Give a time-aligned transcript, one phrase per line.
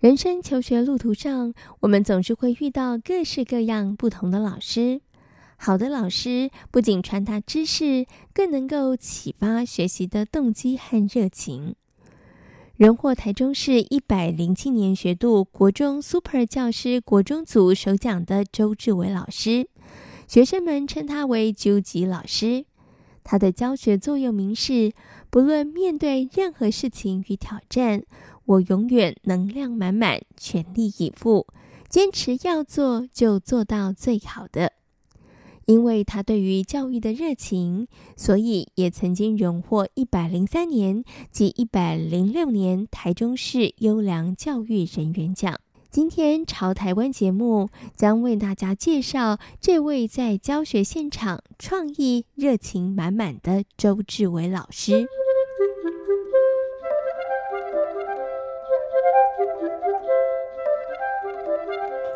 [0.00, 5.02] 人生求学路途上，我们总是会遇到各式各样不同的老师。
[5.58, 11.74] 好的老师不仅传达知识，更能够启发学习的动机和热情。
[12.78, 19.68] 荣获台中市一百零七年学度国中 Super 教师国中组首奖的周志伟老师，
[20.26, 22.64] 学生们称他为“究极老师”。
[23.22, 24.92] 他的教学座右铭是
[25.28, 28.02] ：“不论面对任何事情与挑战。”
[28.50, 31.46] 我永远能量满满，全力以赴，
[31.88, 34.72] 坚持要做就做到最好的。
[35.66, 45.60] 因为他对于教育的热情，所以也曾经荣获一百零三年及一百零六年台中市优良教育人员奖。
[45.88, 55.06] 今天朝台湾节目将为大家介绍这位在教学现场创意热情满满的周志伟老师。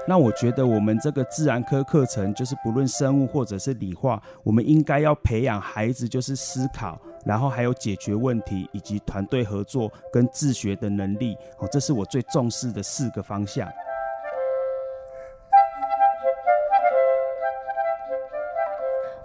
[0.06, 11.34] 那我觉得我们这个自然科课程，就是不论生物或者是理化，我们应该要培养孩子就是思考，然后还有解决问题，以及团队合作跟自学的能力。
[11.58, 13.66] 哦，这是我最重视的四个方向。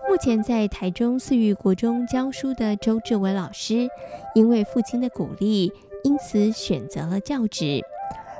[0.07, 3.89] 目前在台中四育国中教书的周志伟老师，
[4.33, 5.71] 因为父亲的鼓励，
[6.03, 7.81] 因此选择了教职。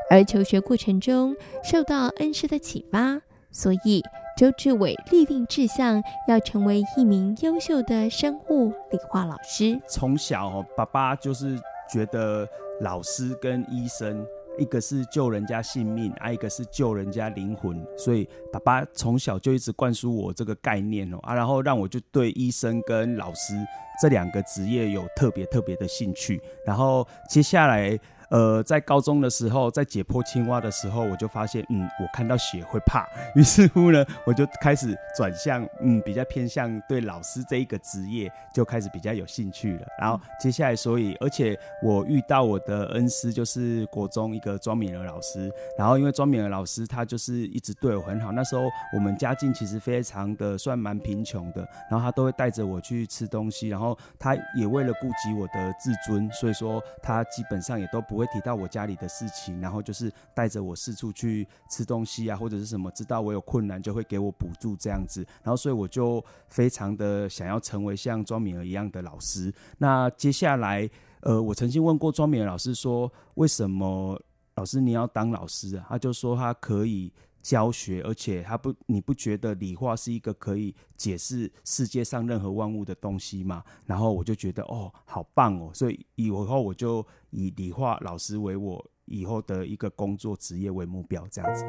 [0.09, 3.21] 而求学过程中受到恩师的启发，
[3.51, 4.01] 所以
[4.35, 9.79] 周志伟立定志向，要成为一名优秀的生物理化老师。
[9.87, 11.59] 从小，爸爸就是
[11.91, 12.47] 觉得
[12.81, 14.25] 老师跟医生，
[14.57, 23.53] 一个是救人家性命，啊，一个是救人家灵魂，所以爸爸从小就一直灌输我这个概念哦，啊，然后让我就对医生跟老师
[24.01, 27.99] 这两个职业有特别特别的兴趣，然后接下来。
[28.29, 33.07] 呃，在高中的时候，在解剖青蛙的时候，我就发现，嗯，我看到血会怕。
[33.33, 39.87] 于是乎呢，我就开始转向，嗯，比较偏向对老师这一个职业，就开始比较有兴趣了。
[39.99, 45.51] 然后接下来，所以，而且我遇到我的恩师，就是国中一个庄敏儿老师。
[45.75, 48.31] 然后因为庄敏儿老师他就是一直对我很好。
[48.31, 48.61] 那时候
[48.93, 53.69] 我们家境其实非常的算蛮贫穷的，然后他都会带着我去吃东西。
[53.69, 58.18] 然后他也为了顾及我的自尊，所以说他基本上也都不。
[58.19, 69.53] 会提到我家里的事情，然后就是带着我四处去吃东西啊，或者是什么，知道我有困难就会给我补助这样子，然后所以我就非常的想要成为像庄敏儿一样的老师。
[69.77, 70.89] 那接下来，
[71.21, 74.21] 呃，我曾经问过庄敏儿老师说，为什么
[74.55, 75.85] 老师你要当老师啊？
[75.89, 77.11] 他就说他可以。
[77.41, 83.63] 教学，而且他不，你不觉得理化是一个可以解释世界上任何万物的东西吗？
[83.85, 91.65] 然后我就觉得哦，好棒哦，所以以后我就以理化老师为我以后的一个工作职业为目标，这样子。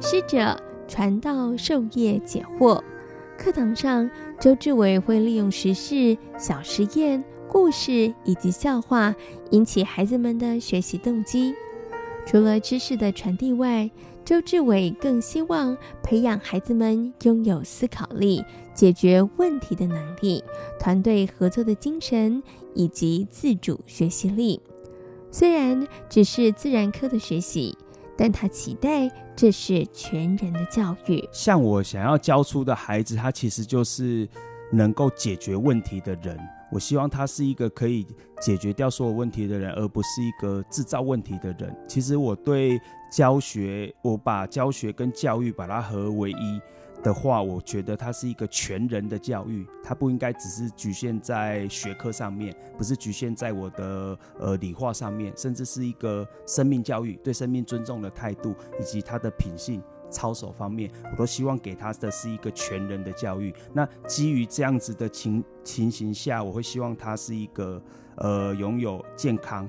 [0.00, 2.82] 师者，传道授业解惑。
[3.38, 7.22] 课堂上，周志伟会利用时事、小实验。
[7.48, 9.14] 故事以及笑话
[9.50, 11.54] 引起孩子们的学习动机。
[12.24, 13.90] 除了知识的传递外，
[14.24, 18.42] 周志伟更希望培养孩子们拥有思考力、
[18.72, 20.42] 解决问题的能力、
[20.78, 22.42] 团队合作的精神
[22.74, 24.58] 以及自主学习力。
[25.30, 27.76] 虽然只是自然科的学习，
[28.16, 31.26] 但他期待这是全人的教育。
[31.32, 34.28] 像我想要教出的孩子，他其实就是
[34.72, 36.38] 能够解决问题的人。
[36.70, 38.06] 我希望他是一个可以
[38.40, 41.76] 解决掉所有问题的人，而不是一个制造问题的人。
[41.86, 42.80] 其实我对
[43.10, 46.60] 教学，我把教学跟教育把它合为一
[47.02, 59.82] 的话，我觉得它是一个全人的教育，它不应该只是局限在学科上面，不是局限在我的呃理化上面，甚至是一个生命教育，对生命尊重的态度以及他的品性。
[60.10, 63.50] 操守方面，我都希望给他的是一个全人的教育。
[63.72, 67.82] 那基于这样子的情情形下，我会希望他是一个
[68.16, 69.66] 呃拥有健康、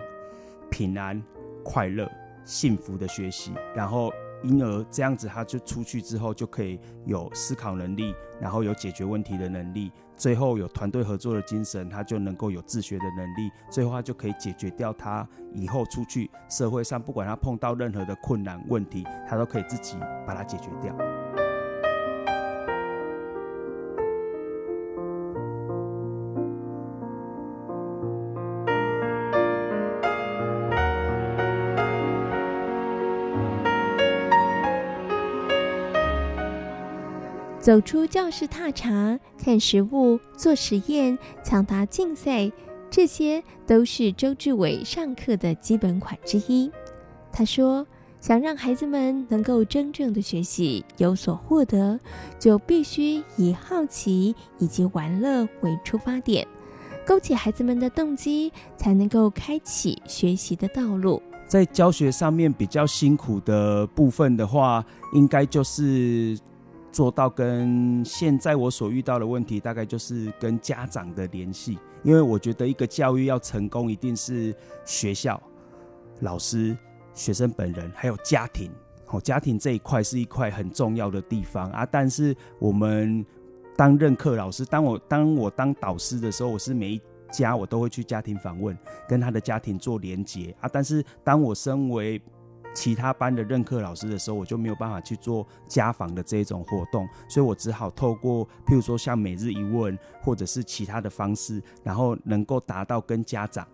[0.70, 1.24] 平安、
[1.64, 2.12] 快乐、
[2.44, 4.12] 幸福的学习，然后
[4.44, 19.98] 因而这样子他就出去之后就可以有思考能力，然后有解决问题的能力，最后有团队合作的精神，他就能够有自学的能力，最后他就可以解决掉他以后出去社会上，不管他碰到任何的困难问题，他都可以自己
[20.28, 20.94] 把它解决掉。
[37.64, 42.52] 走出教室踏查，看实物，做实验，抢答竞赛，
[42.90, 46.70] 这些都是周志伟上课的基本款之一。
[47.32, 47.88] 他说
[48.20, 51.98] ：“想让孩子们能够真正的学习，有所获得，
[52.38, 56.46] 就必须以好奇以及玩乐为出发点，
[57.08, 64.84] 勾起孩子们的动机，才能够开启学习的道路。”在教学上面比较辛苦的部分的话，
[65.14, 66.38] 应该就是。
[66.94, 74.56] 做到跟现在我所遇到的问题，大概就是跟家长的联系，因为我觉得一个教育要成功，一定是
[74.86, 75.42] 学校、
[76.20, 76.78] 老师、
[77.16, 78.72] 学生本人，还有家庭。
[79.08, 81.86] 哦，家庭这一块是一块很重要的地方啊。
[81.86, 83.24] 但是我们
[83.76, 87.02] 当任课老师，当我当我当导师的时候，我是每一
[87.32, 88.76] 家我都会去家庭访问，
[89.08, 90.70] 跟他的家庭做连结啊。
[90.72, 92.20] 但是当我身为
[92.74, 103.68] 其他班的任课老师的时候，我就没有办法去做家访的这一种活动，所以我只好透过譬如说像每日一问或者是其他的方式，然后能够达到跟家长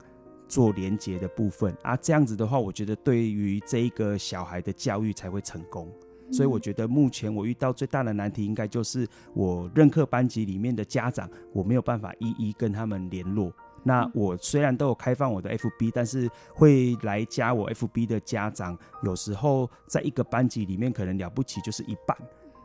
[0.48, 1.96] 做连接的部分啊。
[1.96, 5.90] 这样子的话，我觉得对于这一个小孩的教育才会成功。
[6.32, 13.52] 所以我觉得目前我遇到最大的难题，应该就是我任课班级里面的家长，我没有办法一一跟他们联络。
[13.84, 22.18] 那我虽然都有开放我的 FB，但是会来加我 FB 的家长，有时候在一个班级里面可能了不起就是一半，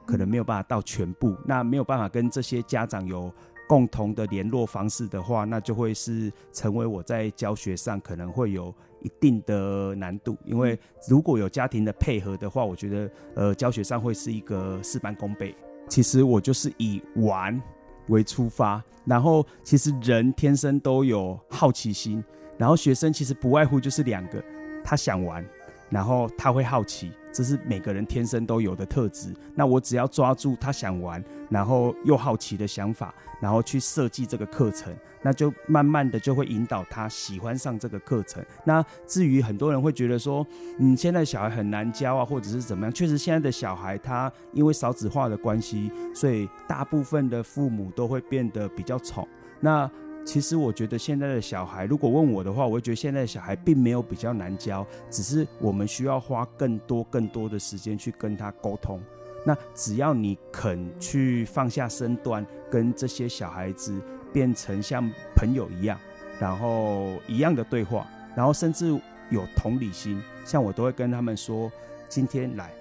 [0.07, 1.37] 可能没有办法到全部。
[1.45, 3.33] 那没有办法跟这些家长有
[3.69, 10.37] 共同的联络方式的话，那就会是成为我在教学上可能会有一定的难度。
[10.45, 10.79] 因为
[11.09, 15.55] 如果有家庭的配合的话，我觉得呃教学上会是一个事半功倍。
[15.89, 17.61] 其实我就是以玩
[18.09, 22.23] 为出发，然后其实人天生都有好奇心，
[22.59, 24.43] 然后学生其实不外乎就是两个，
[24.85, 25.45] 他想玩，
[25.91, 27.13] 然后他会好奇。
[27.35, 29.35] 这是每个人天生都有的特质。
[29.57, 38.43] 那我只要抓住他想玩，然后又好奇的想法，然后去设计这个课程，那就慢慢的就会引导他喜欢上这个课程。
[38.65, 40.47] 那至于很多人会觉得说，
[40.79, 42.93] 嗯，现在小孩很难教啊，或者是怎么样？
[42.93, 49.27] 确实，现在的小孩他因为少子化的关系，所以大部分的父母都会变得比较宠。
[49.61, 49.91] 那
[50.25, 59.01] 其实我觉得现在的小孩，如果问我的话，我会觉得现在的小孩并没有比较难教，只是我们需要花更多更多的时间去跟他沟通。
[59.45, 64.01] 那只要你肯去放下身段，跟这些小孩子
[64.33, 65.99] 变成像朋友一样，
[66.41, 68.99] 然后一样的对话，然后甚至
[69.31, 71.71] 有同理心，像我都会跟他们说：
[72.09, 72.73] 今天来，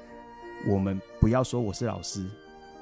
[0.66, 2.26] 我们不要说我是老师，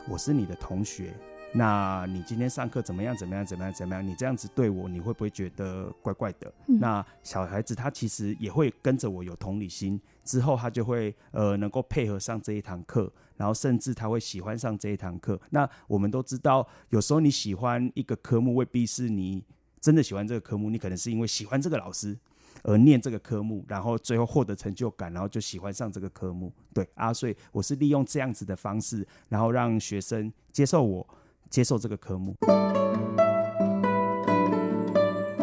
[0.07, 1.11] 我是你的同学。
[1.53, 3.15] 那你今天上课怎么样？
[3.15, 3.45] 怎么样？
[3.45, 3.73] 怎么样？
[3.73, 4.07] 怎么样？
[4.07, 6.51] 你这样子对我，你会不会觉得怪怪的？
[6.67, 15.39] 嗯、那小孩子他其实也会跟着我有同理心，之后他就会呃能够配合上这一堂课，然后甚至他会喜欢上这一堂课。
[15.49, 19.43] 那我们都知道，有时候你喜欢一个科目，未必是你
[19.81, 22.17] 真的喜欢这个科目，你可能是因为喜欢这个老师
[22.63, 26.53] 而念这个科目，然后最后获得成就感，然后就喜欢上这个科目。
[26.73, 31.05] 对啊，所以我是利用这样子的方式，然后让学生接受我。
[31.51, 32.33] 接受这个科目，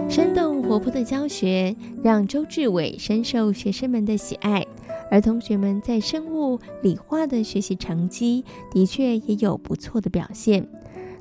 [0.09, 4.67] 生动活泼的教学让周志伟深受学生们的喜爱，
[5.11, 10.67] 而同学们在生物、理化的学习成绩的确也有不错的表现，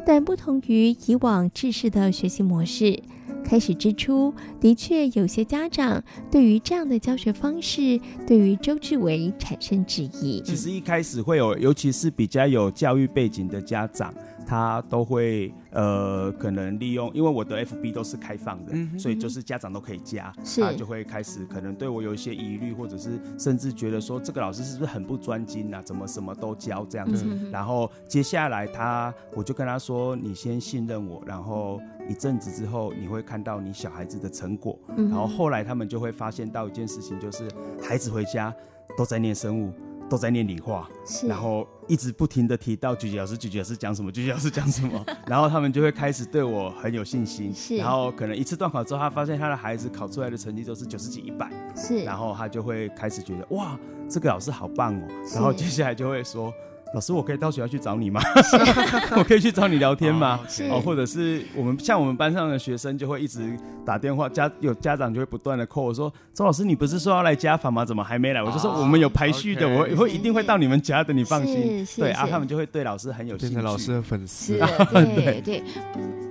[0.05, 2.97] 但不同于以往制式的学习模式。
[3.43, 10.41] 开始之初，的确有些家长对于这样的教学方式，对于周志伟产生质疑。
[10.45, 14.13] 其实一开始会有，尤其是比较有教育背景的家长，
[14.47, 25.81] 他都会呃，可能利用，因为我的 FB 都是开放的，嗯、所以就是家长都可以加，他就会开始可能对我有一些疑虑，或者是甚至觉得说这个老师是不是很不专精啊？
[25.83, 27.25] 怎么什么都教这样子？
[27.27, 37.49] 嗯、然后接下来他，我就跟他说：“你先信任我，然后。”一阵子之后，你会看到你小孩子的成果，然后后来他们就会发现到一件事情，就是
[37.83, 38.55] 孩子回家
[38.97, 39.73] 都在念生物，
[40.09, 41.27] 都在念理化，是。
[41.27, 47.53] 然后一直不停的提到菊菊老师，菊菊老师讲什么，菊菊老师讲什么， 然后他们就会开始对我很有信心。
[47.53, 53.77] 是，然后可能一次段考之后，他发现他的孩子考出来的成绩都是九十几、一百，是，然后他就会开始觉得哇，
[54.09, 56.53] 这个老师好棒哦，然后接下来就会说。
[56.93, 58.21] 老师，我可以到学校去找你吗？
[59.17, 60.39] 我可以去找你聊天吗？
[60.71, 67.83] 哦，或者是我们像我们班上的学生就会一直打电话，家有家长就会不断的 call 我说：“周老师，你不是说要来家访吗？
[67.83, 74.57] 怎么还没来？”我就说：“我们有排序的，我会一定会到你们家的，你放心。”对啊，他们就会对老师很有兴趣，变成老师的粉丝。
[74.93, 75.63] 对对。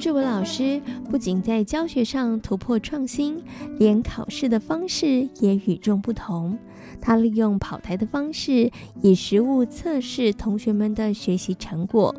[0.00, 0.80] 志伟老师
[1.10, 3.44] 不仅在教学上突破创新，
[3.78, 6.58] 连考试的方式也与众不同。
[7.00, 8.70] 他利用跑台的方式，
[9.02, 12.14] 以实物测试同学们的学习成果，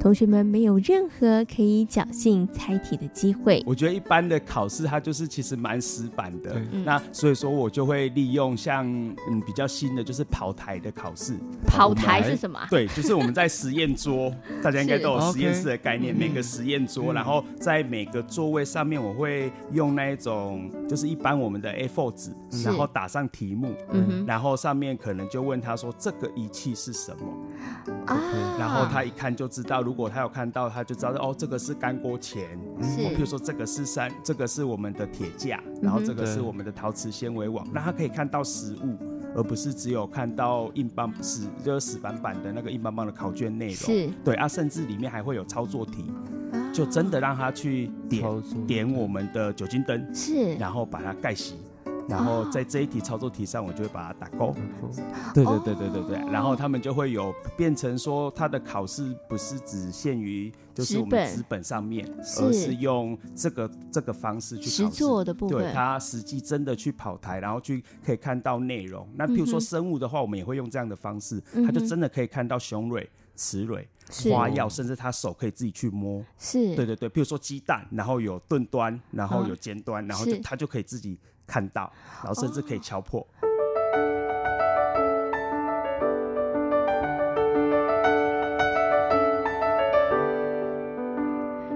[0.00, 3.62] 同学们没有任何可以侥幸猜题的机会。
[3.66, 6.60] 我觉得一般的考试，它就是其实蛮死板的。
[6.84, 11.34] 那所以说我就会利用像嗯比较新的，就是跑台的考试。
[11.66, 12.58] 跑台是什么？
[12.70, 14.32] 对，就是我们在实验桌，
[14.62, 16.14] 大家应该都有实验室的概念。
[16.14, 22.30] 每个实验桌，然后在每个座位上面，我会用那一种，就是一般我们的 A4 纸，
[22.64, 23.74] 然后打上题目。
[24.08, 24.24] 嗯。
[24.26, 27.26] 然后上面可能就问他说：“这个仪器是什么？”
[28.06, 28.16] 啊，
[28.58, 32.46] 然后他一看就知道，如果他有看到，他就知道哦，这个是干锅钳。
[32.82, 38.96] 是，譬如说这个是三，这个是我们的铁架，然后这个是我们的陶瓷纤维网，那他可以看到实物，
[39.34, 43.74] 而不是只有看到硬邦死就是死板板的那个硬邦邦的考卷内容。
[43.74, 46.04] 是，对啊，甚至里面还会有操作题，
[46.72, 51.54] 就真的让他去点点我们的酒精灯，是，然后把它盖熄。
[52.08, 54.54] 然后在这一题操作题上，我就会把它打勾。
[55.34, 56.18] 对对对对对对。
[56.30, 62.08] 然后他们就会有变成说，他的考试不是只限于就是我们纸本上面，
[62.38, 64.70] 而是用这个这个方式去考试。
[64.70, 65.58] 实做的部分。
[65.58, 69.08] 对，他实际真的去跑台，然后去可以看到内容。
[69.16, 73.88] 那譬如说生物的话，我们也会用这样的方式，他就真的可以看到雄蕊、雌蕊、
[74.30, 76.24] 花药，甚至他手可以自己去摸。
[76.38, 76.76] 是。
[76.76, 81.18] 对对对，譬如说鸡蛋，然后有钝端，然后有尖端，然后就他就可以自己。
[81.46, 83.20] 看到，然后甚至可以敲破。
[83.20, 83.26] 哦。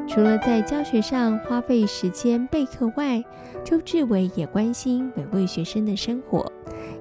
[0.08, 3.24] 除了在教学上花费时间备课外，
[3.64, 6.50] 周志伟也关心每位学生的生活，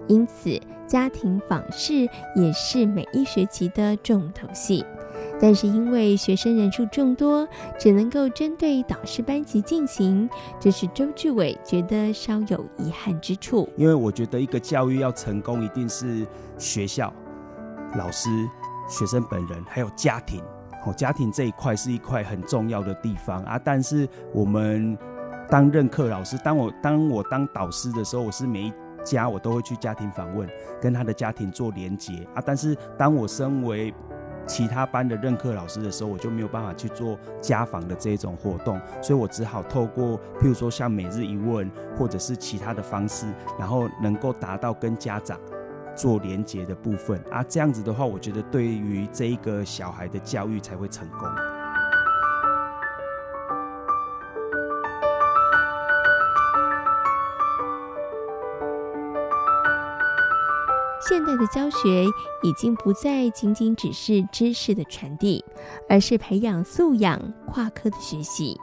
[0.07, 4.85] 因此家庭访视也是每一学期的重头戏。
[5.41, 10.29] 但是因为学生人数众多，只能够针对导师班级进行，
[10.59, 13.67] 这是周志伟觉得稍有遗憾之处。
[13.77, 16.27] 因为我觉得一个教育要成功，一定是
[16.57, 17.13] 学校、
[17.95, 18.29] 老师、
[18.89, 20.43] 学生本人还有家庭。
[20.85, 23.59] 哦，家庭这一块是一块很重要的地方啊。
[23.61, 24.97] 但是我们
[25.49, 30.47] 当任课老师，当我当我当导师的时候，我是每一家我都会去家庭访问，
[30.81, 32.41] 跟他的家庭做连结啊。
[32.45, 33.93] 但是当我身为
[34.49, 43.27] 其他班的任课老师的时候，我就没有办法去做家访的这种活动，所以我只好透过譬如说像每日一问，或者是其他的方式，
[43.59, 45.39] 然后能够达到跟家长
[45.95, 51.29] 做连接的部分啊，这样子的话，我觉得对于这一个小孩的教育才会成功。
[61.19, 62.05] 现代的教学
[62.43, 65.43] 已经不再仅仅只是知识的传递，
[65.89, 68.57] 而是培养素养、跨科的学习。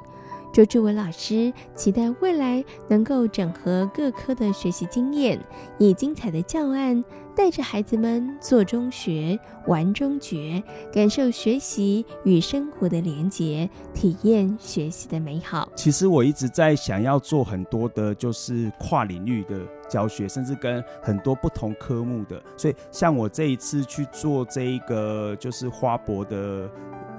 [0.57, 5.39] 周志伟老师期待未来能够整合各科的学习经验，
[5.77, 7.05] 以精彩的教案
[7.37, 15.69] 带着孩子们做中学、玩中觉，感受学习与生活的连结，体验学习的美好。
[15.75, 19.61] 其实我一直在想要做很多的，就是跨领域的
[19.91, 22.43] 教学，甚至跟很多不同科目的。
[22.57, 26.67] 所以像我这一次去做这一个，就是花博的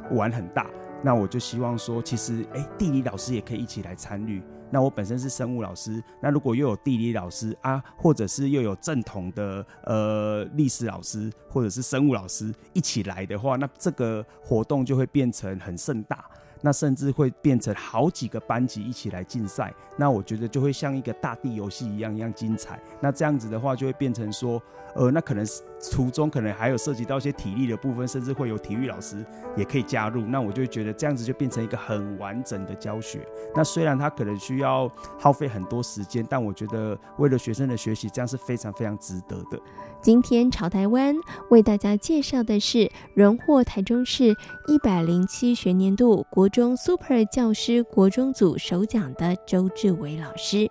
[0.10, 0.66] 玩很大。
[1.04, 4.42] 那我就希望说，其实，哎，地理老师也可以一起来参与。
[4.70, 16.26] 那我本身是生物老师，那如果又有地理老师啊，或者是又有正统的呃历史老师，或者是生物老师一起来的话，那这个活动就会变成很盛大。
[16.60, 22.82] 那甚至会变成好几个班级一起来竞赛，那我觉得就会像一个大地游戏一样一样精彩。
[23.00, 24.60] 那这样子的话，就会变成说，
[24.98, 25.46] 呃，那可能
[25.92, 29.24] 途中可能还有涉及到一些体力的部分，甚至会有体育老师
[29.56, 30.24] 也可以加入。
[30.24, 33.26] 那我就觉得这样子就变成一个很完整的教学。
[33.56, 39.60] 那虽然他可能需要耗费很多时间，但我觉得为了学生的学习，这样是非常非常值得的。
[40.02, 41.16] 今天潮台湾
[41.52, 44.36] 为大家介绍的是荣获台中市
[44.68, 50.70] 一百零七学年度国中 Super 教师国中组首奖的周志伟老师。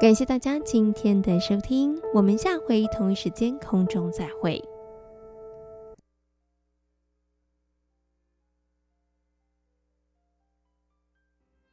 [0.00, 4.62] 感谢大家今天的收听，我们下回同一时间空中再会。